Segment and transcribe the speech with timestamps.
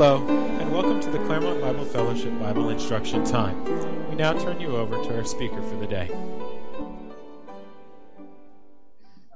[0.00, 0.24] Hello,
[0.60, 3.64] and welcome to the Claremont Bible Fellowship Bible Instruction Time.
[4.08, 6.08] We now turn you over to our speaker for the day.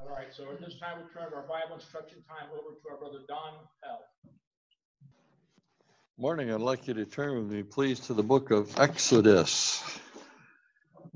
[0.01, 2.97] All right, so at this time we turn our Bible instruction time over to our
[2.97, 4.05] brother Don Pell.
[6.17, 9.99] Morning, I'd like you to turn with me, please, to the book of Exodus.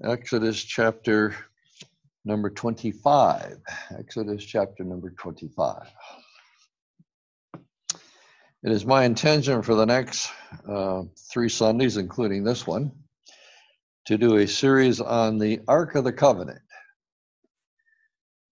[0.02, 1.36] Exodus chapter
[2.24, 3.60] number 25.
[3.97, 5.88] Exodus chapter number 25.
[8.66, 10.29] It is my intention for the next
[10.69, 12.91] uh, three Sundays, including this one,
[14.06, 16.58] to do a series on the Ark of the Covenant.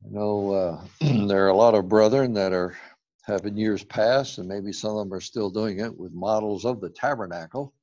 [0.04, 0.84] I know uh,
[1.26, 2.76] there are a lot of brethren that are
[3.24, 6.64] have in years past, and maybe some of them are still doing it with models
[6.64, 7.74] of the tabernacle.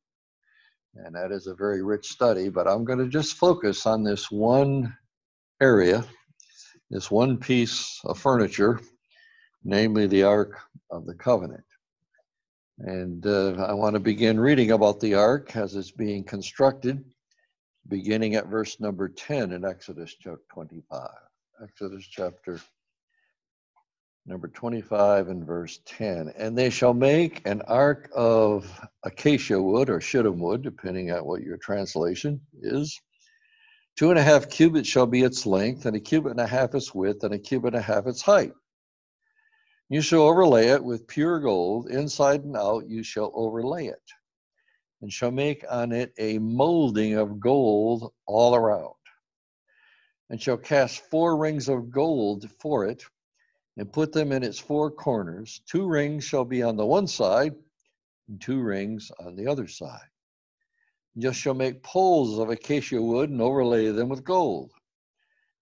[0.96, 4.32] And that is a very rich study, but I'm going to just focus on this
[4.32, 4.96] one
[5.62, 6.06] area,
[6.90, 8.80] this one piece of furniture,
[9.66, 10.58] namely the Ark
[10.92, 11.66] of the Covenant.
[12.84, 17.06] And uh, I want to begin reading about the ark as it's being constructed,
[17.88, 21.08] beginning at verse number 10 in Exodus chapter 25.
[21.62, 22.60] Exodus chapter
[24.26, 26.34] number 25 and verse 10.
[26.36, 31.44] And they shall make an ark of acacia wood or shittim wood, depending on what
[31.44, 33.00] your translation is.
[33.96, 36.74] Two and a half cubits shall be its length, and a cubit and a half
[36.74, 38.54] its width, and a cubit and a half its height.
[39.92, 44.02] You shall overlay it with pure gold, inside and out you shall overlay it,
[45.02, 48.96] and shall make on it a molding of gold all around,
[50.30, 53.04] and shall cast four rings of gold for it,
[53.76, 55.62] and put them in its four corners.
[55.70, 57.54] Two rings shall be on the one side,
[58.30, 60.08] and two rings on the other side.
[61.16, 64.72] You shall make poles of acacia wood and overlay them with gold.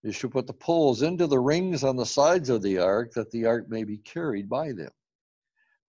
[0.03, 3.31] You shall put the poles into the rings on the sides of the ark, that
[3.31, 4.91] the ark may be carried by them.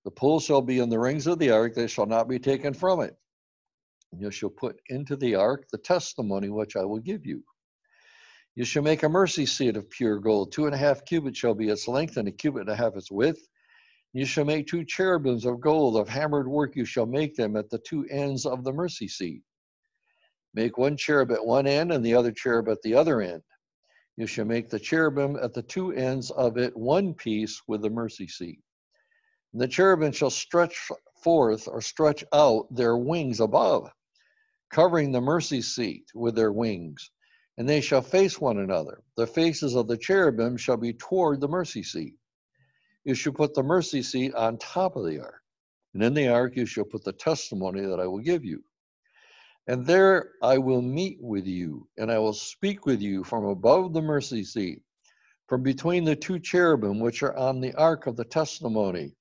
[0.04, 2.74] The poles shall be in the rings of the ark, they shall not be taken
[2.74, 3.16] from it.
[4.10, 7.44] And you shall put into the ark the testimony which I will give you.
[8.56, 10.50] You shall make a mercy seat of pure gold.
[10.50, 12.96] Two and a half cubits shall be its length, and a cubit and a half
[12.96, 13.46] its width.
[14.12, 17.70] You shall make two cherubims of gold, of hammered work you shall make them at
[17.70, 19.42] the two ends of the mercy seat.
[20.52, 23.42] Make one cherub at one end, and the other cherub at the other end.
[24.20, 27.88] You shall make the cherubim at the two ends of it one piece with the
[27.88, 28.60] mercy seat.
[29.54, 30.90] And the cherubim shall stretch
[31.24, 33.90] forth or stretch out their wings above,
[34.70, 37.10] covering the mercy seat with their wings.
[37.56, 39.00] And they shall face one another.
[39.16, 42.16] The faces of the cherubim shall be toward the mercy seat.
[43.04, 45.40] You shall put the mercy seat on top of the ark.
[45.94, 48.62] And in the ark you shall put the testimony that I will give you.
[49.66, 53.92] And there I will meet with you, and I will speak with you from above
[53.92, 54.82] the mercy seat,
[55.46, 59.14] from between the two cherubim which are on the ark of the testimony,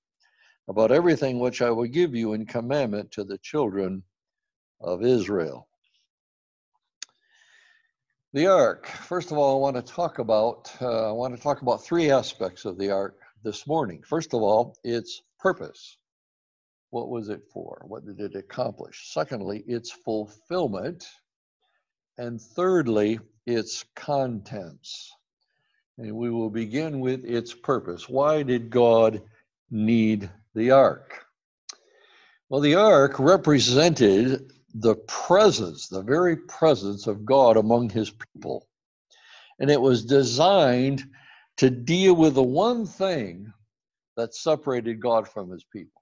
[0.68, 4.04] about everything which I will give you in commandment to the children
[4.82, 5.68] of Israel.
[8.34, 8.88] The ark.
[8.88, 12.12] First of all, I want to talk about uh, I want to talk about three
[12.12, 14.04] aspects of the ark this morning.
[14.04, 15.99] First of all, its purpose.
[16.92, 17.84] What was it for?
[17.86, 19.12] What did it accomplish?
[19.14, 21.08] Secondly, its fulfillment.
[22.18, 25.12] And thirdly, its contents.
[25.98, 28.10] And we will begin with its purpose.
[28.10, 29.22] Why did God
[29.70, 31.26] need the ark?
[32.50, 38.68] Well, the ark represented the presence, the very presence of God among his people.
[39.60, 41.04] And it was designed
[41.58, 43.52] to deal with the one thing
[44.16, 45.99] that separated God from his people.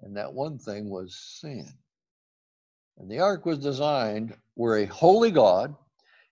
[0.00, 1.66] And that one thing was sin.
[2.98, 5.74] And the ark was designed where a holy God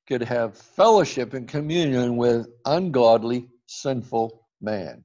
[0.09, 5.05] could have fellowship and communion with ungodly, sinful man.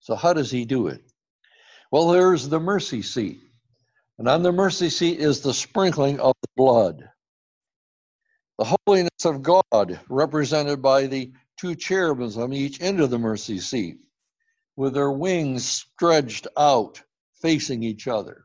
[0.00, 1.02] So, how does he do it?
[1.90, 3.40] Well, there's the mercy seat.
[4.18, 7.08] And on the mercy seat is the sprinkling of the blood.
[8.58, 13.58] The holiness of God, represented by the two cherubims on each end of the mercy
[13.58, 13.98] seat,
[14.76, 17.02] with their wings stretched out
[17.40, 18.44] facing each other.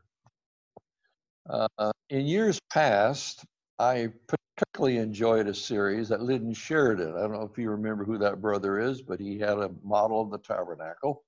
[1.48, 3.44] Uh, in years past,
[3.78, 7.16] I particularly enjoyed a series that Lyndon Sheridan.
[7.16, 10.20] I don't know if you remember who that brother is, but he had a model
[10.20, 11.24] of the tabernacle.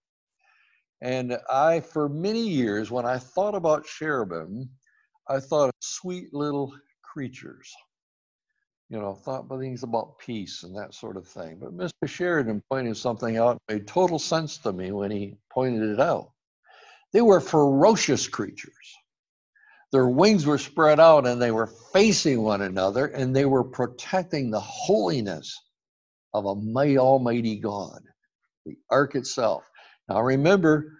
[1.00, 4.68] And I, for many years, when I thought about cherubim,
[5.28, 7.72] I thought of sweet little creatures.
[8.88, 11.58] You know, thought about things about peace and that sort of thing.
[11.60, 12.08] But Mr.
[12.08, 16.32] Sheridan pointed something out, made total sense to me when he pointed it out.
[17.12, 18.74] They were ferocious creatures.
[19.92, 24.50] Their wings were spread out and they were facing one another and they were protecting
[24.50, 25.58] the holiness
[26.34, 28.00] of a mighty, almighty God,
[28.66, 29.64] the ark itself.
[30.08, 30.92] Now remember,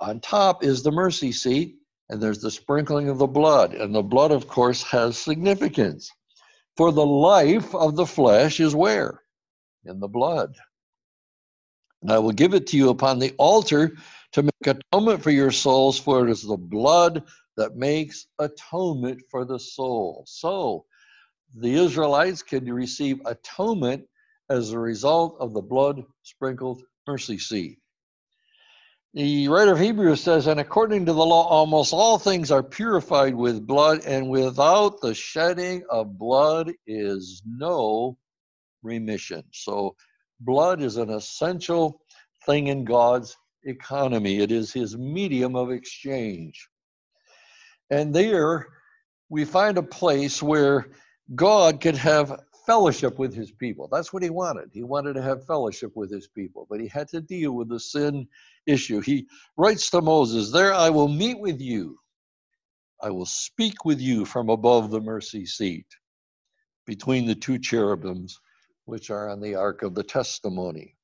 [0.00, 1.76] on top is the mercy seat,
[2.08, 3.74] and there's the sprinkling of the blood.
[3.74, 6.10] And the blood, of course, has significance.
[6.76, 9.22] For the life of the flesh is where?
[9.84, 10.54] In the blood.
[12.02, 13.96] And I will give it to you upon the altar
[14.36, 17.22] to make atonement for your souls, for it is the blood
[17.56, 20.24] that makes atonement for the soul.
[20.26, 20.84] So
[21.54, 24.04] the Israelites can receive atonement
[24.50, 27.78] as a result of the blood sprinkled mercy seat.
[29.14, 33.34] The writer of Hebrews says, And according to the law, almost all things are purified
[33.34, 38.18] with blood, and without the shedding of blood is no
[38.82, 39.44] remission.
[39.54, 39.96] So,
[40.40, 42.02] blood is an essential
[42.44, 43.34] thing in God's
[43.66, 46.68] economy, it is his medium of exchange.
[47.90, 48.66] And there
[49.28, 50.88] we find a place where
[51.34, 53.88] God could have fellowship with his people.
[53.90, 54.70] That's what he wanted.
[54.72, 57.80] He wanted to have fellowship with his people, but he had to deal with the
[57.80, 58.26] sin
[58.66, 59.00] issue.
[59.00, 61.98] He writes to Moses, There I will meet with you.
[63.00, 65.86] I will speak with you from above the mercy seat
[66.86, 68.40] between the two cherubims
[68.84, 70.95] which are on the ark of the testimony.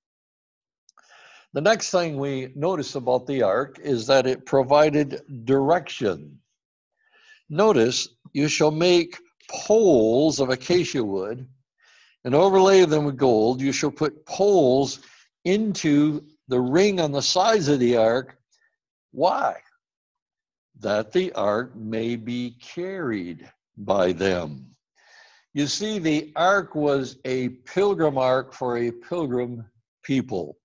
[1.55, 6.39] The next thing we notice about the ark is that it provided direction.
[7.51, 9.19] Notice, you shall make
[9.51, 11.47] poles of acacia wood
[12.25, 13.61] and overlay them with gold.
[13.61, 15.01] You shall put poles
[15.45, 18.39] into the ring on the sides of the ark.
[19.11, 19.57] Why?
[20.81, 23.47] That the ark may be carried
[23.77, 24.75] by them.
[25.53, 29.67] You see, the ark was a pilgrim ark for a pilgrim
[30.03, 30.57] people.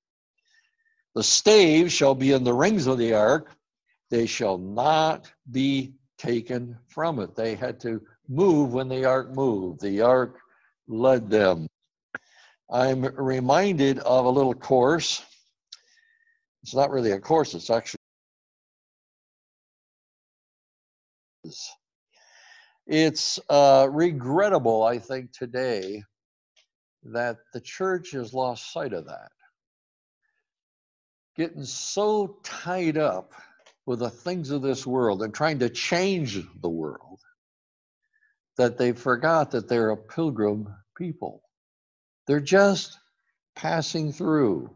[1.17, 3.57] The staves shall be in the rings of the ark,
[4.11, 7.33] they shall not be taken from it.
[7.33, 9.81] They had to move when the ark moved.
[9.81, 10.37] The ark
[10.87, 11.65] led them.
[12.69, 15.25] I'm reminded of a little course.
[16.61, 17.97] It's not really a course, it's actually.
[22.85, 26.03] It's uh, regrettable, I think, today
[27.05, 29.31] that the church has lost sight of that.
[31.37, 33.33] Getting so tied up
[33.85, 37.19] with the things of this world and trying to change the world
[38.57, 40.67] that they forgot that they're a pilgrim
[40.97, 41.43] people.
[42.25, 42.97] They're just
[43.55, 44.71] passing through.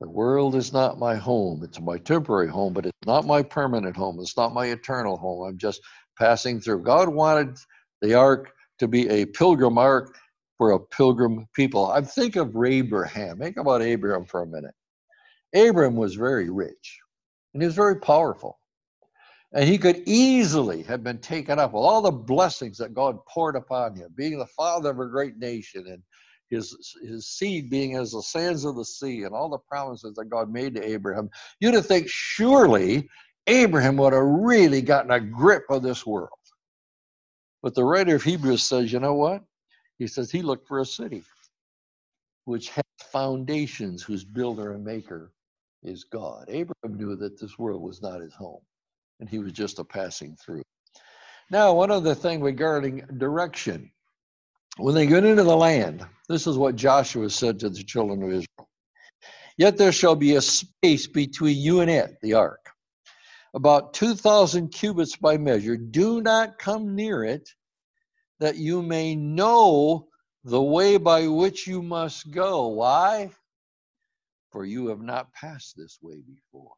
[0.00, 1.62] The world is not my home.
[1.64, 4.18] It's my temporary home, but it's not my permanent home.
[4.20, 5.48] It's not my eternal home.
[5.48, 5.80] I'm just
[6.18, 6.82] passing through.
[6.82, 7.56] God wanted
[8.02, 10.14] the ark to be a pilgrim ark
[10.58, 11.90] for a pilgrim people.
[11.90, 13.38] I think of Abraham.
[13.38, 14.74] Think about Abraham for a minute.
[15.56, 17.00] Abraham was very rich
[17.54, 18.58] and he was very powerful.
[19.52, 23.56] And he could easily have been taken up with all the blessings that God poured
[23.56, 26.02] upon him, being the father of a great nation and
[26.50, 30.26] his, his seed being as the sands of the sea and all the promises that
[30.26, 31.30] God made to Abraham.
[31.58, 33.08] You'd have think surely
[33.46, 36.28] Abraham would have really gotten a grip of this world.
[37.62, 39.42] But the writer of Hebrews says, you know what?
[39.98, 41.22] He says he looked for a city
[42.44, 45.32] which has foundations, whose builder and maker
[45.86, 46.46] is God.
[46.48, 48.60] Abraham knew that this world was not his home
[49.20, 50.62] and he was just a passing through.
[51.50, 53.90] Now, one other thing regarding direction.
[54.78, 58.28] When they get into the land, this is what Joshua said to the children of
[58.28, 58.68] Israel.
[59.56, 62.68] Yet there shall be a space between you and it, the ark,
[63.54, 65.78] about 2,000 cubits by measure.
[65.78, 67.48] Do not come near it,
[68.38, 70.08] that you may know
[70.44, 72.66] the way by which you must go.
[72.66, 73.30] Why?
[74.56, 76.72] For you have not passed this way before.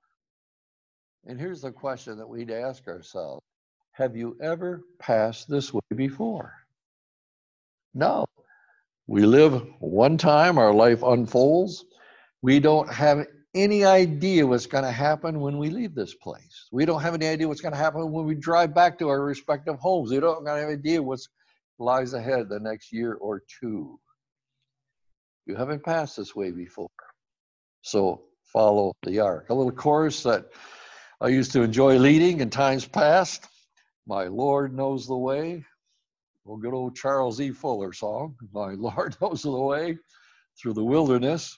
[1.26, 3.40] And here's the question that we need to ask ourselves
[3.92, 6.54] Have you ever passed this way before?
[7.94, 8.24] No.
[9.06, 11.84] We live one time, our life unfolds.
[12.42, 16.66] We don't have any idea what's going to happen when we leave this place.
[16.72, 19.22] We don't have any idea what's going to happen when we drive back to our
[19.22, 20.10] respective homes.
[20.10, 21.20] We don't have any idea what
[21.78, 24.00] lies ahead the next year or two.
[25.46, 26.88] You haven't passed this way before.
[27.88, 28.20] So
[28.52, 29.46] follow the ark.
[29.48, 30.44] A little chorus that
[31.22, 33.46] I used to enjoy leading in times past.
[34.06, 35.64] My Lord knows the way.
[36.44, 37.50] Well, good old Charles E.
[37.50, 38.36] Fuller song.
[38.52, 39.96] My Lord knows the way
[40.60, 41.56] through the wilderness.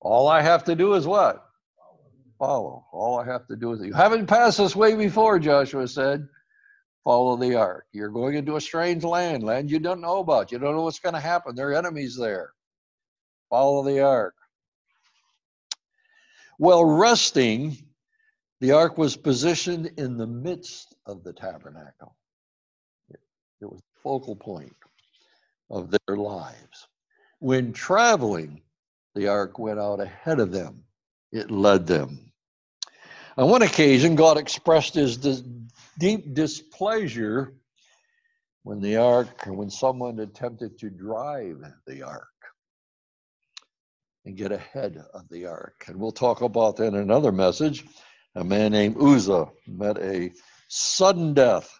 [0.00, 1.44] All I have to do is what?
[2.38, 2.84] Follow.
[2.92, 6.28] All I have to do is you haven't passed this way before, Joshua said.
[7.02, 7.86] Follow the ark.
[7.92, 10.52] You're going into a strange land, land you don't know about.
[10.52, 11.56] You don't know what's going to happen.
[11.56, 12.52] There are enemies there.
[13.50, 14.34] Follow the ark.
[16.62, 17.76] Well, resting
[18.60, 22.14] the ark was positioned in the midst of the tabernacle.
[23.10, 24.76] It was the focal point
[25.70, 26.86] of their lives.
[27.40, 28.62] When traveling,
[29.16, 30.84] the ark went out ahead of them,
[31.32, 32.30] it led them.
[33.36, 35.42] On one occasion, God expressed his dis-
[35.98, 37.54] deep displeasure
[38.62, 42.31] when the ark, when someone attempted to drive the ark
[44.24, 45.84] and get ahead of the ark.
[45.88, 47.84] And we'll talk about that in another message.
[48.34, 50.32] A man named Uzzah met a
[50.68, 51.70] sudden death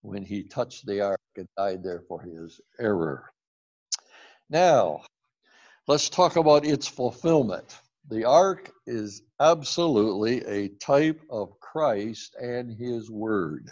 [0.00, 3.30] when he touched the ark and died there for his error.
[4.50, 5.02] Now,
[5.86, 7.78] let's talk about its fulfillment.
[8.08, 13.70] The ark is absolutely a type of Christ and his word.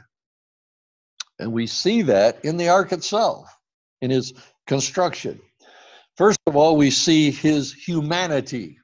[1.40, 3.48] And we see that in the ark itself,
[4.00, 4.32] in his
[4.66, 5.40] construction.
[6.20, 8.78] First of all, we see his humanity.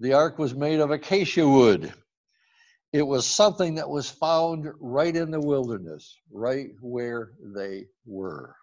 [0.00, 1.92] The ark was made of acacia wood.
[2.94, 8.56] It was something that was found right in the wilderness, right where they were.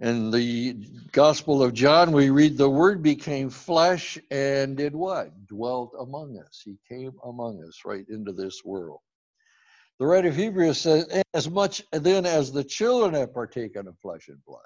[0.00, 0.72] In the
[1.12, 5.46] Gospel of John, we read the Word became flesh and did what?
[5.46, 6.62] Dwelt among us.
[6.64, 8.98] He came among us right into this world.
[10.00, 14.26] The writer of Hebrews says, As much then as the children have partaken of flesh
[14.26, 14.62] and blood,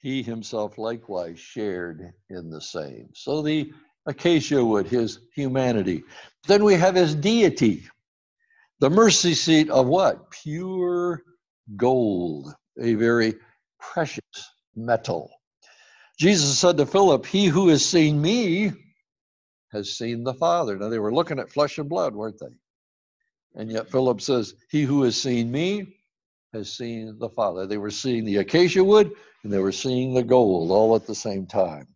[0.00, 3.08] he himself likewise shared in the same.
[3.14, 3.72] So the
[4.06, 6.02] acacia wood, his humanity.
[6.46, 7.86] Then we have his deity,
[8.80, 10.30] the mercy seat of what?
[10.30, 11.22] Pure
[11.76, 13.34] gold, a very
[13.78, 14.22] precious
[14.74, 15.30] metal.
[16.18, 18.72] Jesus said to Philip, He who has seen me
[19.72, 20.78] has seen the Father.
[20.78, 23.60] Now they were looking at flesh and blood, weren't they?
[23.60, 25.99] And yet Philip says, He who has seen me
[26.54, 27.66] has seen the Father.
[27.66, 29.12] They were seeing the acacia wood
[29.44, 31.86] and they were seeing the gold all at the same time.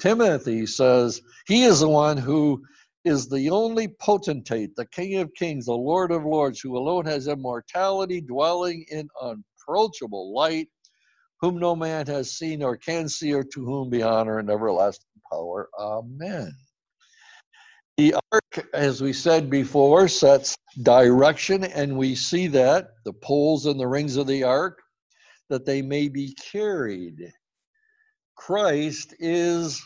[0.00, 2.62] Timothy says, He is the one who
[3.04, 7.28] is the only potentate, the King of Kings, the Lord of Lords, who alone has
[7.28, 10.68] immortality, dwelling in unapproachable light,
[11.40, 15.06] whom no man has seen or can see, or to whom be honor and everlasting
[15.30, 15.68] power.
[15.78, 16.52] Amen.
[17.96, 23.78] The ark, as we said before, sets direction, and we see that the poles and
[23.78, 24.82] the rings of the ark,
[25.48, 27.32] that they may be carried.
[28.34, 29.80] Christ is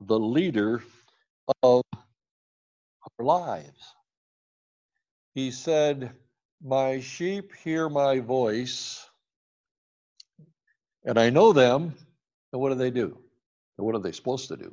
[0.00, 0.82] the leader
[1.62, 3.82] of our lives.
[5.34, 6.12] He said,
[6.62, 9.04] My sheep hear my voice,
[11.04, 11.94] and I know them.
[12.52, 13.18] And what do they do?
[13.76, 14.72] And what are they supposed to do?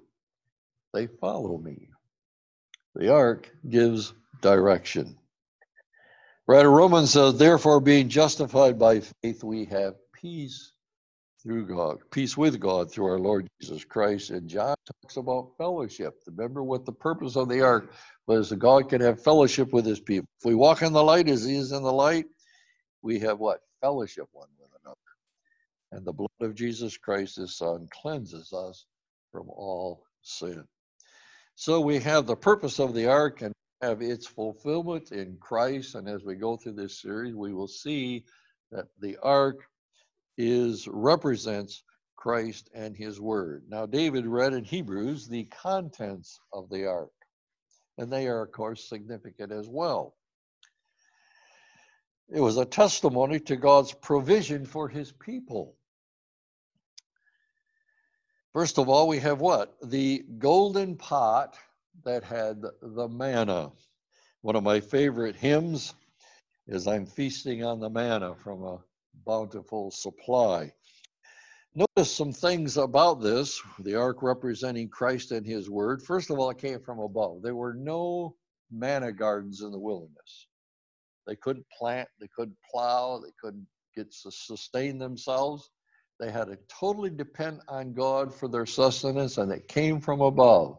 [0.94, 1.90] They follow me.
[2.96, 5.18] The ark gives direction.
[6.48, 10.74] Writer Romans says, therefore, being justified by faith, we have peace
[11.42, 14.30] through God, peace with God through our Lord Jesus Christ.
[14.30, 16.16] And John talks about fellowship.
[16.28, 17.94] Remember what the purpose of the ark
[18.28, 20.28] was that God can have fellowship with his people.
[20.40, 22.26] If we walk in the light as he is in the light,
[23.02, 23.62] we have what?
[23.82, 24.98] Fellowship one with another.
[25.92, 28.86] And the blood of Jesus Christ, his son, cleanses us
[29.32, 30.66] from all sin.
[31.56, 35.96] So we have the purpose of the ark and have its fulfillment in Christ.
[35.96, 38.26] And as we go through this series, we will see
[38.72, 39.64] that the ark
[40.38, 41.84] is represents
[42.16, 43.66] Christ and his word.
[43.68, 47.12] Now David read in Hebrews the contents of the ark.
[47.98, 50.16] And they are of course significant as well.
[52.30, 55.76] It was a testimony to God's provision for his people.
[58.54, 59.76] First of all, we have what?
[59.82, 61.58] The golden pot
[62.04, 63.72] that had the manna.
[64.42, 65.96] One of my favorite hymns
[66.68, 68.78] is I'm feasting on the manna from a
[69.26, 70.72] bountiful supply.
[71.74, 76.04] Notice some things about this the ark representing Christ and his word.
[76.04, 77.42] First of all, it came from above.
[77.42, 78.36] There were no
[78.70, 80.48] manna gardens in the wilderness.
[81.26, 85.72] They couldn't plant, they couldn't plow, they couldn't get to sustain themselves.
[86.20, 90.78] They had to totally depend on God for their sustenance, and it came from above.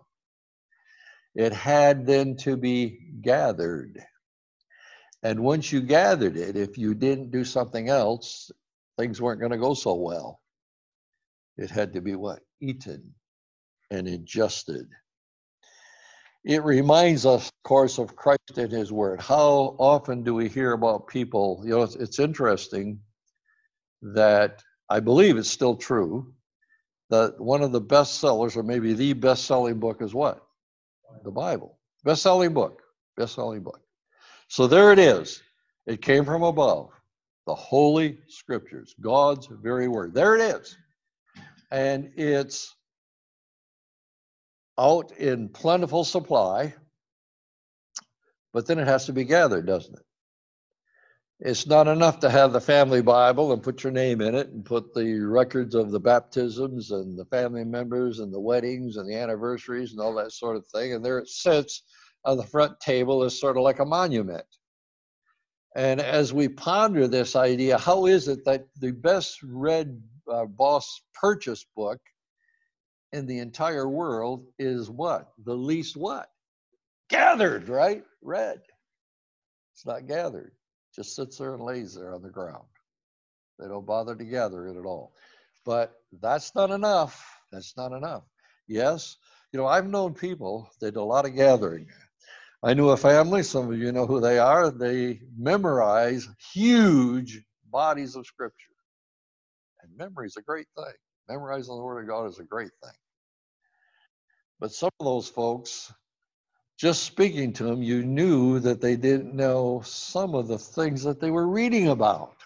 [1.35, 4.03] It had then to be gathered.
[5.23, 8.51] And once you gathered it, if you didn't do something else,
[8.99, 10.41] things weren't going to go so well.
[11.57, 12.41] It had to be what?
[12.61, 13.15] Eaten
[13.91, 14.87] and ingested.
[16.45, 19.21] It reminds us, of course, of Christ and His Word.
[19.21, 21.63] How often do we hear about people?
[21.65, 23.01] You know, it's, it's interesting
[24.03, 26.35] that I believe it's still true
[27.11, 30.43] that one of the best sellers, or maybe the best selling book, is what?
[31.25, 31.79] The Bible.
[32.05, 32.83] Best selling book.
[33.17, 33.81] Best selling book.
[34.49, 35.43] So there it is.
[35.87, 36.91] It came from above.
[37.47, 40.15] The Holy Scriptures, God's very word.
[40.15, 40.77] There it is.
[41.71, 42.75] And it's
[44.79, 46.75] out in plentiful supply,
[48.53, 50.05] but then it has to be gathered, doesn't it?
[51.41, 54.65] It's not enough to have the family Bible and put your name in it and
[54.65, 59.17] put the records of the baptisms and the family members and the weddings and the
[59.17, 60.93] anniversaries and all that sort of thing.
[60.93, 61.83] And there it sits
[62.25, 64.47] on the front table as sort of like a monument.
[65.75, 70.01] And as we ponder this idea, how is it that the best read
[70.33, 71.99] uh, boss purchase book
[73.13, 75.33] in the entire world is what?
[75.45, 76.29] The least what?
[77.11, 78.05] Gathered, right?
[78.23, 78.61] Read.
[79.73, 80.53] It's not gathered
[80.95, 82.65] just sits there and lays there on the ground.
[83.59, 85.13] They don't bother to gather it at all.
[85.65, 87.25] But that's not enough.
[87.53, 88.25] That's not enough.
[88.67, 89.17] Yes,
[89.53, 91.87] you know, I've known people that do a lot of gathering.
[92.63, 98.17] I knew a family, some of you know who they are, they memorize huge bodies
[98.17, 98.73] of scripture.
[99.83, 100.95] And memory is a great thing.
[101.29, 102.97] Memorizing the Word of God is a great thing.
[104.61, 105.93] But some of those folks
[106.77, 111.21] just speaking to them, you knew that they didn't know some of the things that
[111.21, 112.37] they were reading about.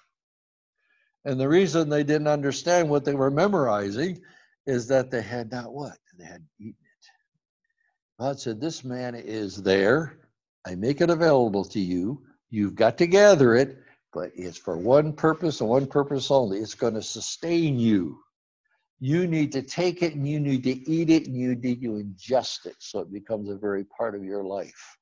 [1.25, 4.21] And the reason they didn't understand what they were memorizing
[4.67, 5.97] is that they had not what?
[6.19, 8.23] They had eaten it.
[8.23, 10.19] God said, This man is there.
[10.67, 12.23] I make it available to you.
[12.51, 13.79] You've got to gather it,
[14.13, 16.59] but it's for one purpose and one purpose only.
[16.59, 18.19] It's going to sustain you
[19.01, 22.03] you need to take it and you need to eat it and you need to
[22.03, 24.97] ingest it so it becomes a very part of your life.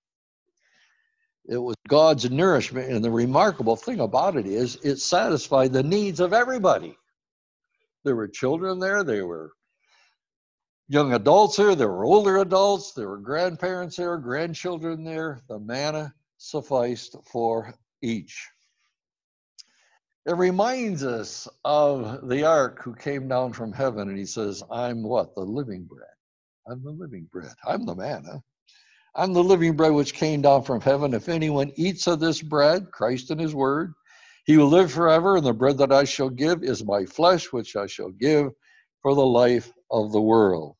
[1.48, 6.18] It was God's nourishment, and the remarkable thing about it is it satisfied the needs
[6.18, 6.96] of everybody.
[8.04, 9.52] There were children there, there were
[10.88, 15.40] young adults there, there were older adults, there were grandparents there, grandchildren there.
[15.48, 18.48] The manna sufficed for each.
[20.26, 25.04] It reminds us of the ark who came down from heaven and he says, I'm
[25.04, 25.36] what?
[25.36, 26.08] The living bread.
[26.66, 27.54] I'm the living bread.
[27.64, 28.42] I'm the manna.
[29.14, 31.14] I'm the living bread which came down from heaven.
[31.14, 33.94] If anyone eats of this bread, Christ and his word,
[34.46, 35.36] he will live forever.
[35.36, 38.50] And the bread that I shall give is my flesh, which I shall give
[39.02, 40.74] for the life of the world.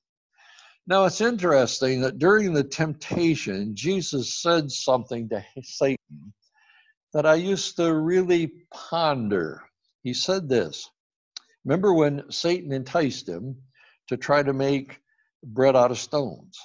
[0.88, 6.32] Now it's interesting that during the temptation, Jesus said something to Satan
[7.16, 9.62] that I used to really ponder.
[10.02, 10.90] He said this
[11.64, 13.57] Remember when Satan enticed him
[14.09, 15.00] to try to make
[15.42, 16.59] bread out of stones?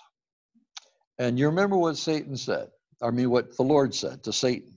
[1.18, 2.68] And you remember what Satan said?
[3.02, 4.76] I mean, what the Lord said to Satan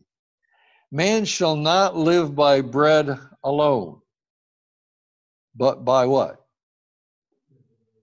[0.92, 4.00] Man shall not live by bread alone,
[5.56, 6.36] but by what?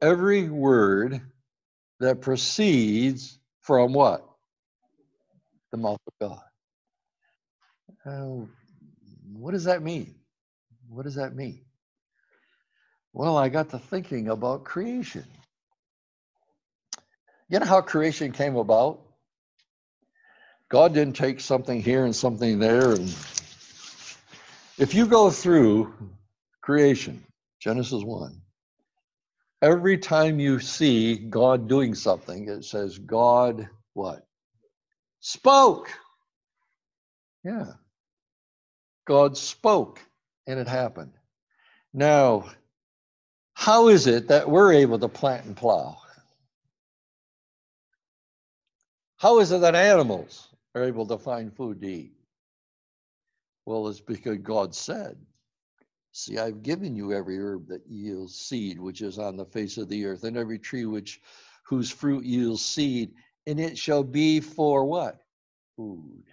[0.01, 1.21] Every word
[2.01, 4.27] that proceeds from what?
[5.71, 6.50] The mouth of God.
[8.05, 8.45] Uh,
[9.33, 10.15] what does that mean?
[10.89, 11.61] What does that mean?
[13.13, 15.25] Well, I got to thinking about creation.
[17.49, 19.01] You know how creation came about?
[20.69, 22.93] God didn't take something here and something there.
[22.93, 23.13] And
[24.77, 25.93] if you go through
[26.61, 27.23] creation,
[27.59, 28.41] Genesis 1,
[29.61, 34.25] every time you see God doing something, it says God what?
[35.19, 35.91] Spoke.
[37.43, 37.73] Yeah.
[39.12, 40.00] God spoke
[40.47, 41.12] and it happened.
[41.93, 42.45] Now,
[43.54, 45.97] how is it that we're able to plant and plow?
[49.17, 52.13] How is it that animals are able to find food to eat?
[53.65, 55.17] Well, it's because God said,
[56.13, 59.89] See, I've given you every herb that yields seed, which is on the face of
[59.89, 61.19] the earth, and every tree which
[61.65, 63.12] whose fruit yields seed,
[63.45, 65.19] and it shall be for what?
[65.76, 66.24] Food.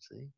[0.00, 0.28] See?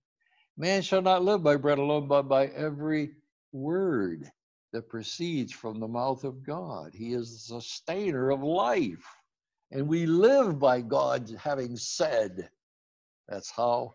[0.61, 3.13] Man shall not live by bread alone, but by every
[3.53, 4.29] word
[4.73, 6.91] that proceeds from the mouth of God.
[6.93, 9.07] He is the sustainer of life.
[9.71, 12.51] And we live by God having said.
[13.29, 13.95] That's how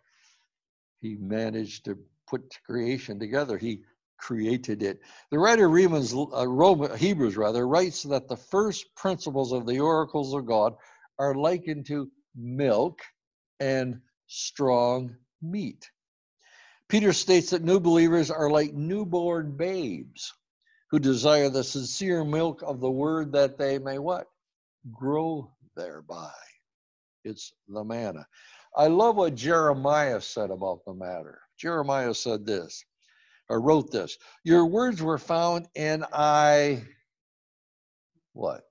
[1.01, 1.97] he managed to
[2.29, 3.57] put creation together.
[3.57, 3.81] He
[4.17, 5.01] created it.
[5.31, 10.33] The writer Romans, uh, Roman, Hebrews rather, writes that the first principles of the oracles
[10.33, 10.75] of God
[11.19, 13.01] are likened to milk
[13.59, 15.89] and strong meat.
[16.89, 20.33] Peter states that new believers are like newborn babes
[20.91, 24.27] who desire the sincere milk of the word that they may what?
[24.91, 26.31] Grow thereby.
[27.23, 28.27] It's the manna.
[28.75, 31.39] I love what Jeremiah said about the matter.
[31.57, 32.83] Jeremiah said this,
[33.49, 36.83] or wrote this Your words were found, and I,
[38.33, 38.63] what?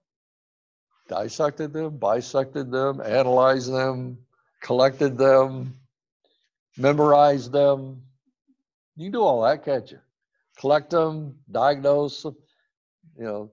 [1.09, 4.19] Dissected them, bisected them, analyzed them,
[4.63, 5.79] collected them,
[6.77, 8.03] memorized them,
[8.97, 9.99] you can do all that, can't you?
[10.59, 12.37] Collect them, diagnose them.
[13.19, 13.53] You know,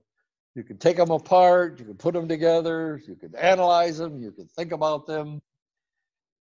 [0.54, 4.32] you can take them apart, you can put them together, you can analyze them, you
[4.32, 5.40] can think about them.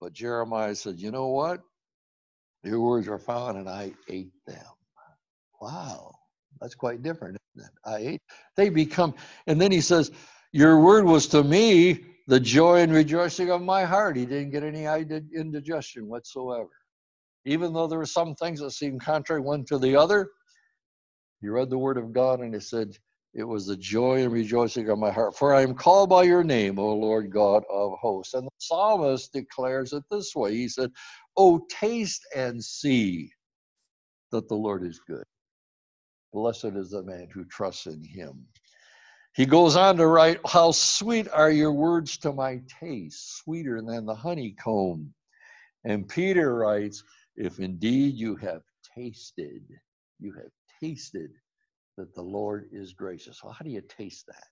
[0.00, 1.62] But Jeremiah said, you know what?
[2.64, 4.64] Your words are found, and I ate them.
[5.60, 6.14] Wow,
[6.60, 7.36] that's quite different?
[7.84, 8.22] I ate.
[8.56, 9.14] They become,
[9.46, 10.10] and then he says,
[10.52, 14.16] Your word was to me the joy and rejoicing of my heart.
[14.16, 14.86] He didn't get any
[15.34, 16.70] indigestion whatsoever.
[17.44, 20.30] Even though there were some things that seemed contrary one to the other,
[21.40, 22.96] he read the word of God and he said,
[23.34, 25.36] It was the joy and rejoicing of my heart.
[25.36, 28.32] For I am called by your name, O Lord God of hosts.
[28.32, 30.90] And the psalmist declares it this way He said,
[31.36, 33.30] Oh, taste and see
[34.32, 35.24] that the Lord is good.
[36.32, 38.46] Blessed is the man who trusts in him.
[39.34, 44.06] He goes on to write, How sweet are your words to my taste, sweeter than
[44.06, 45.12] the honeycomb.
[45.84, 47.02] And Peter writes,
[47.36, 48.62] If indeed you have
[48.96, 49.62] tasted,
[50.20, 51.32] you have tasted
[51.96, 53.42] that the Lord is gracious.
[53.42, 54.46] Well, how do you taste that?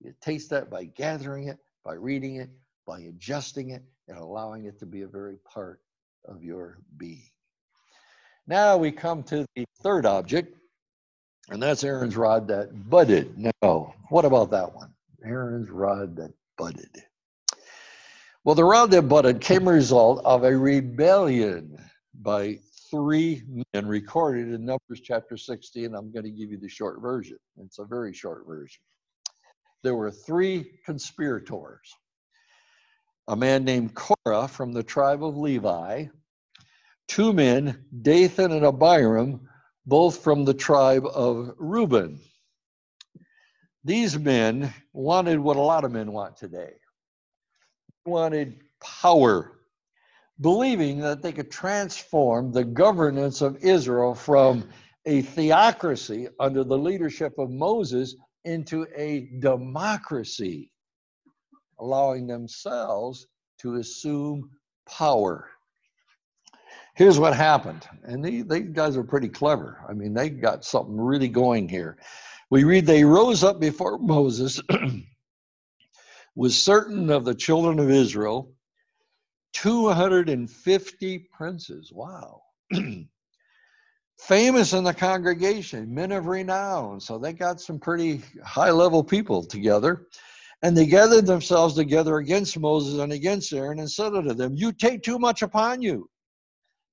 [0.00, 2.50] You taste that by gathering it, by reading it,
[2.86, 5.80] by adjusting it, and allowing it to be a very part
[6.28, 7.28] of your being.
[8.46, 10.56] Now we come to the third object,
[11.50, 13.36] and that's Aaron's rod that budded.
[13.38, 14.92] Now, what about that one?
[15.24, 17.02] Aaron's rod that budded.
[18.44, 21.78] Well, the rod that budded came a result of a rebellion
[22.14, 23.42] by three
[23.74, 25.94] men recorded in Numbers chapter 16.
[25.94, 27.38] I'm going to give you the short version.
[27.58, 28.80] It's a very short version.
[29.82, 31.92] There were three conspirators
[33.28, 36.06] a man named Korah from the tribe of Levi,
[37.08, 39.48] two men, Dathan and Abiram,
[39.86, 42.20] both from the tribe of Reuben.
[43.84, 46.72] These men wanted what a lot of men want today.
[48.04, 49.52] They wanted power,
[50.40, 54.68] believing that they could transform the governance of Israel from
[55.04, 60.72] a theocracy under the leadership of Moses into a democracy,
[61.78, 63.28] allowing themselves
[63.60, 64.50] to assume
[64.88, 65.48] power
[66.96, 67.86] here's what happened.
[68.02, 69.84] And they, they guys are pretty clever.
[69.88, 71.98] I mean, they got something really going here.
[72.50, 74.60] We read, they rose up before Moses
[76.34, 78.52] with certain of the children of Israel,
[79.52, 81.92] 250 princes.
[81.94, 82.42] Wow.
[84.18, 87.00] Famous in the congregation, men of renown.
[87.00, 90.06] So they got some pretty high level people together.
[90.62, 94.72] And they gathered themselves together against Moses and against Aaron and said unto them, You
[94.72, 96.08] take too much upon you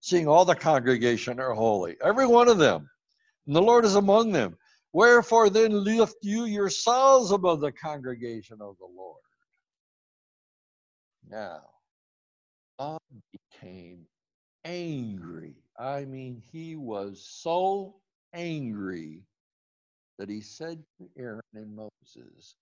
[0.04, 2.90] seeing all the congregation are holy, every one of them,
[3.48, 4.58] and the Lord is among them.
[4.92, 9.22] Wherefore then lift you yourselves above the congregation of the Lord.
[11.30, 11.62] Now,
[12.78, 13.00] God
[13.32, 14.06] became
[14.66, 15.56] angry.
[15.80, 17.96] I mean, he was so
[18.34, 19.24] angry
[20.20, 22.56] that he said to Aaron and Moses,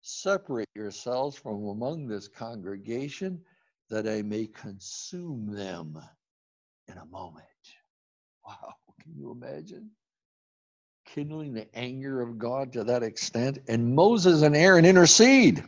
[0.00, 3.42] Separate yourselves from among this congregation
[3.90, 6.00] that I may consume them
[6.88, 7.44] in a moment.
[8.46, 9.90] Wow, can you imagine?
[11.06, 13.58] Kindling the anger of God to that extent.
[13.68, 15.64] And Moses and Aaron intercede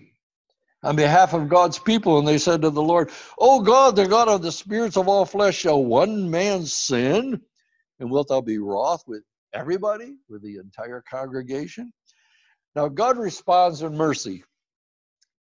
[0.83, 2.18] on behalf of God's people.
[2.18, 5.24] And they said to the Lord, Oh God, the God of the spirits of all
[5.24, 7.40] flesh, shall one man sin?
[8.00, 11.92] And wilt thou be wroth with everybody, with the entire congregation?
[12.74, 14.44] Now, God responds in mercy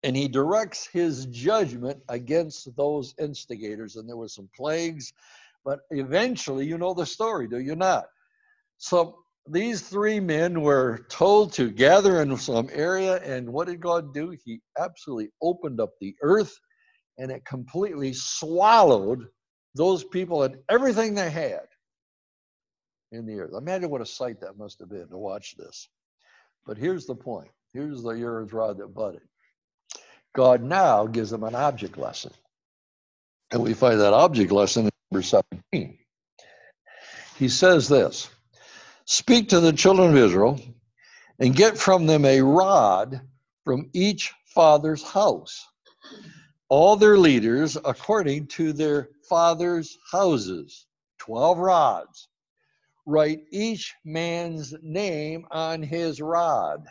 [0.03, 3.97] and he directs his judgment against those instigators.
[3.97, 5.13] And there were some plagues
[5.67, 8.05] but eventually, you know the story, do you not?
[8.79, 14.15] So these three men were told to gather in some area, and what did God
[14.15, 14.37] do?
[14.45, 16.57] He absolutely opened up the earth
[17.19, 19.27] and it completely swallowed
[19.75, 21.67] those people and everything they had
[23.11, 23.55] in the earth.
[23.57, 25.89] Imagine what a sight that must have been to watch this.
[26.65, 29.23] But here's the point here's the Aaron's rod that budded.
[30.35, 32.33] God now gives them an object lesson.
[33.51, 35.29] And we find that object lesson verse
[35.73, 35.99] 17.
[37.39, 38.31] He says this
[39.05, 40.61] Speak to the children of Israel
[41.39, 43.21] and get from them a rod
[43.65, 45.67] from each father's house,
[46.69, 50.87] all their leaders according to their father's houses,
[51.19, 52.29] 12 rods.
[53.07, 56.87] Write each man's name on his rod.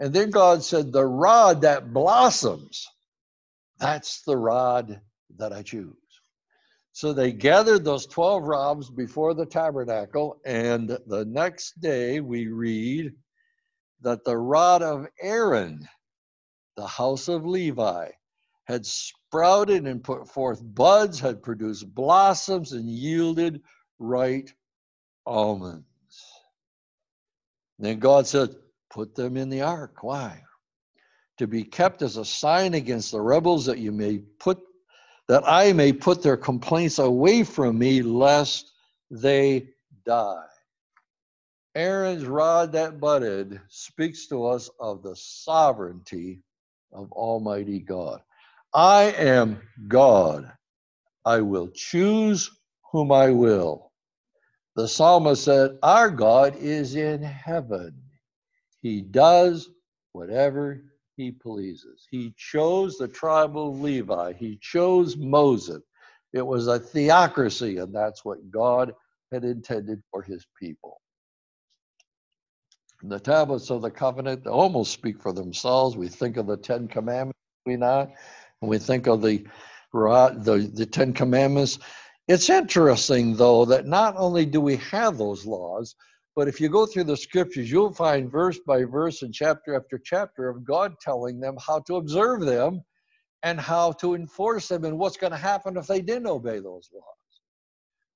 [0.00, 2.88] And then God said, The rod that blossoms,
[3.78, 5.00] that's the rod
[5.36, 5.94] that I choose.
[6.98, 13.12] So they gathered those 12 rods before the tabernacle, and the next day we read
[14.00, 15.88] that the rod of Aaron,
[16.76, 18.10] the house of Levi,
[18.64, 23.62] had sprouted and put forth buds, had produced blossoms, and yielded
[24.00, 24.50] ripe
[25.24, 25.86] almonds.
[27.78, 28.56] Then God said,
[28.90, 30.02] Put them in the ark.
[30.02, 30.42] Why?
[31.36, 34.58] To be kept as a sign against the rebels that you may put
[35.28, 38.72] that I may put their complaints away from me, lest
[39.10, 39.68] they
[40.04, 40.44] die.
[41.74, 46.42] Aaron's rod that budded speaks to us of the sovereignty
[46.92, 48.20] of Almighty God.
[48.74, 50.50] I am God.
[51.24, 52.50] I will choose
[52.90, 53.92] whom I will.
[54.76, 57.94] The psalmist said, Our God is in heaven.
[58.80, 59.68] He does
[60.12, 60.82] whatever
[61.18, 62.06] he pleases.
[62.10, 65.82] He chose the tribe of Levi, he chose Moses.
[66.32, 68.94] It was a theocracy, and that's what God
[69.32, 71.00] had intended for his people.
[73.02, 75.96] The tablets of the covenant almost speak for themselves.
[75.96, 78.10] We think of the Ten Commandments, we not?
[78.60, 79.44] When we think of the,
[79.92, 81.78] the, the Ten Commandments,
[82.28, 85.96] it's interesting, though, that not only do we have those laws,
[86.36, 89.98] but if you go through the scriptures, you'll find verse by verse and chapter after
[89.98, 92.82] chapter of God telling them how to observe them
[93.42, 96.88] and how to enforce them and what's going to happen if they didn't obey those
[96.92, 97.04] laws.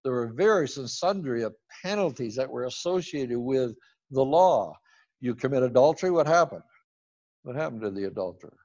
[0.05, 3.75] There were various and sundry of penalties that were associated with
[4.11, 4.75] the law.
[5.21, 6.63] You commit adultery, what happened?
[7.43, 8.57] What happened to the adulterer?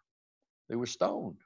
[0.69, 1.37] They were stoned.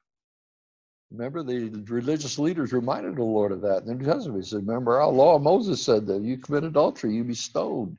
[1.12, 3.84] Remember, the religious leaders reminded the Lord of that.
[3.84, 7.14] In the New Testament, he said, Remember, our law, Moses said that you commit adultery,
[7.14, 7.98] you be stoned.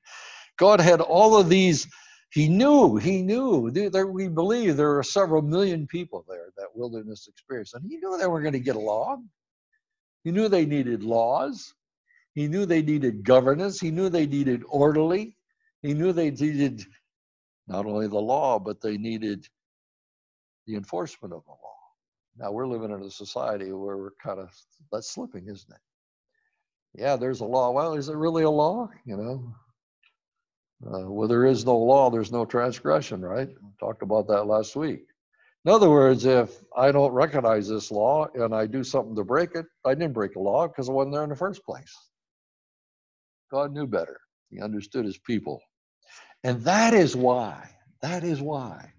[0.57, 1.87] God had all of these.
[2.31, 3.71] He knew, he knew.
[3.71, 7.75] There, we believe there are several million people there, that wilderness experience.
[7.75, 9.29] And he knew they were going to get along.
[10.25, 11.75] He knew they needed laws.
[12.35, 13.79] He knew they needed governance.
[13.79, 15.37] He knew they needed orderly.
[15.83, 16.83] He knew they needed
[17.69, 19.47] not only the law, but they needed
[20.67, 21.82] the enforcement of the law.
[22.39, 24.51] Now we're living in a society where we're kind of
[24.91, 27.01] that's slipping, isn't it?
[27.01, 27.71] Yeah, there's a law.
[27.71, 28.89] Well, is it really a law?
[29.07, 29.55] You know,
[30.87, 33.49] uh, well, there is no law, there's no transgression, right?
[33.49, 35.07] We talked about that last week.
[35.65, 39.55] In other words, if I don't recognize this law and I do something to break
[39.55, 41.95] it, I didn't break a law because I wasn't there in the first place.
[43.51, 44.19] God knew better.
[44.51, 45.61] He understood his people.
[46.43, 48.93] And that is why, that is why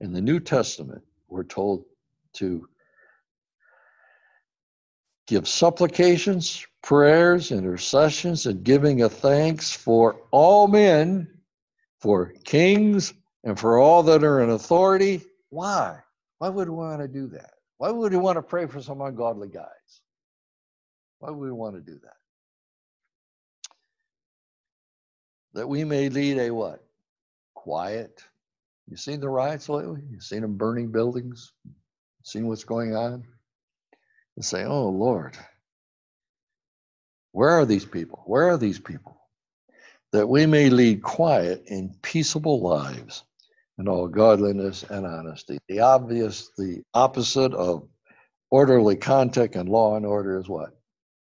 [0.00, 1.84] in the New Testament, we're told
[2.38, 2.68] to
[5.26, 11.28] give supplications, prayers, intercessions, and giving of thanks for all men,
[12.00, 13.12] for kings,
[13.44, 15.22] and for all that are in authority.
[15.50, 15.98] Why?
[16.38, 17.50] Why would we want to do that?
[17.78, 20.00] Why would we want to pray for some ungodly guys?
[21.18, 22.16] Why would we want to do that?
[25.54, 26.84] That we may lead a what?
[27.54, 28.22] Quiet.
[28.88, 30.00] You seen the riots lately?
[30.10, 31.52] You seen them burning buildings,
[32.22, 33.24] seen what's going on,
[34.36, 35.36] and say, Oh Lord,
[37.32, 38.22] where are these people?
[38.26, 39.20] Where are these people?
[40.12, 43.24] That we may lead quiet and peaceable lives
[43.78, 45.58] in all godliness and honesty.
[45.68, 47.88] The obvious, the opposite of
[48.50, 50.70] orderly contact and law and order is what?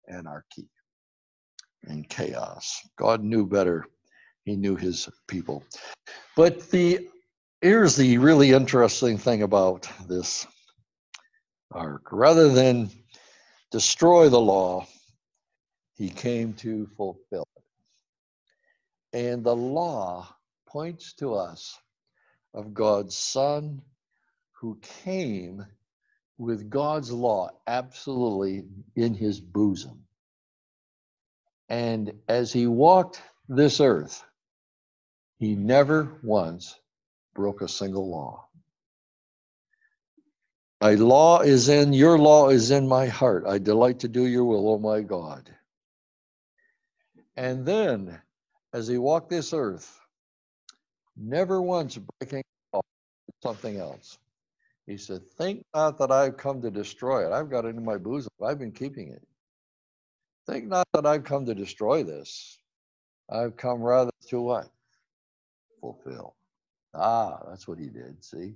[0.08, 0.68] Anarchy
[1.84, 2.82] and chaos.
[2.98, 3.86] God knew better.
[4.46, 5.64] He knew his people.
[6.36, 7.08] But the
[7.62, 10.48] here's the really interesting thing about this
[11.72, 12.08] ark.
[12.12, 12.90] Rather than
[13.72, 14.86] destroy the law,
[15.96, 17.64] he came to fulfill it.
[19.14, 20.28] And the law
[20.68, 21.78] points to us
[22.54, 23.82] of God's Son
[24.54, 25.66] who came
[26.38, 30.06] with God's law absolutely in his bosom.
[31.70, 34.24] And as he walked this earth,
[35.38, 36.80] he never once
[37.34, 38.48] broke a single law.
[40.82, 43.46] My law is in, your law is in my heart.
[43.48, 45.48] I delight to do your will, O my God.
[47.38, 48.20] And then,
[48.74, 50.00] as he walked this earth,
[51.16, 52.84] never once breaking off
[53.44, 54.18] something else.
[54.88, 57.32] He said, Think not that I've come to destroy it.
[57.32, 58.32] I've got it in my bosom.
[58.44, 59.22] I've been keeping it.
[60.48, 62.58] Think not that I've come to destroy this.
[63.30, 64.70] I've come rather to what?
[65.80, 66.36] Fulfill.
[66.96, 68.24] Ah, that's what he did.
[68.26, 68.56] See?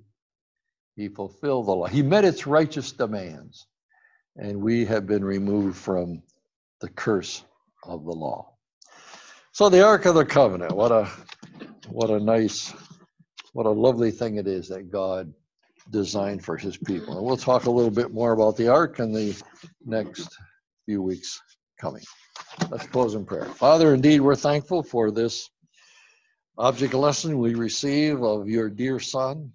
[0.95, 1.87] He fulfilled the law.
[1.87, 3.67] He met its righteous demands.
[4.37, 6.21] And we have been removed from
[6.81, 7.43] the curse
[7.83, 8.51] of the law.
[9.53, 11.09] So the Ark of the Covenant, what a
[11.87, 12.73] what a nice,
[13.53, 15.33] what a lovely thing it is that God
[15.91, 17.17] designed for his people.
[17.17, 19.39] And we'll talk a little bit more about the ark in the
[19.85, 20.27] next
[20.85, 21.39] few weeks
[21.79, 22.03] coming.
[22.69, 23.45] Let's close in prayer.
[23.45, 25.49] Father, indeed, we're thankful for this
[26.57, 29.51] object lesson we receive of your dear Son,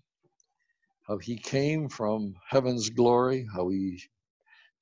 [1.10, 4.02] how he came from heaven's glory, how he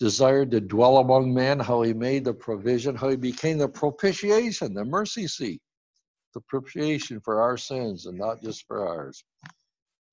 [0.01, 4.75] desired to dwell among men, how he made the provision, how he became the propitiation,
[4.75, 5.61] the mercy seat,
[6.35, 9.25] the propitiation for our sins, and not just for ours,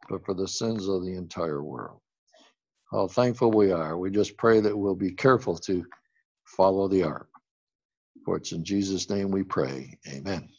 [0.09, 1.99] but for the sins of the entire world.
[2.91, 3.97] how thankful we are.
[3.97, 5.85] We just pray that we'll be careful to
[6.45, 7.29] follow the ark.
[8.25, 9.97] For it's in Jesus' name we pray.
[10.09, 10.49] Amen.